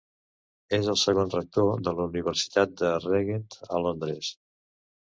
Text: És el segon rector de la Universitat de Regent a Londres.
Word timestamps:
És 0.77 0.89
el 0.93 0.97
segon 1.01 1.29
rector 1.35 1.85
de 1.89 1.95
la 1.99 2.09
Universitat 2.13 2.75
de 2.83 2.93
Regent 3.07 3.49
a 3.71 3.87
Londres. 3.89 4.37